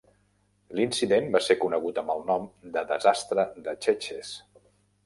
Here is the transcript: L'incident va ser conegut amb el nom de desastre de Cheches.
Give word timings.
L'incident 0.79 1.27
va 1.35 1.41
ser 1.49 1.57
conegut 1.65 2.01
amb 2.03 2.15
el 2.15 2.27
nom 2.31 2.49
de 2.79 2.87
desastre 2.95 3.47
de 3.69 3.79
Cheches. 3.87 4.35